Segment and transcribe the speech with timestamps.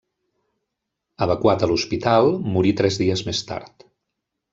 [1.25, 3.87] Evacuat a l'hospital, morí tres dies més tard.